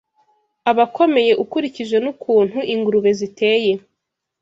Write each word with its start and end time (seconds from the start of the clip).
abakomeye 0.71 1.31
ukurikije 1.43 1.97
n’ukuntu 2.03 2.57
ingurube 2.73 3.11
ziteye 3.19 3.73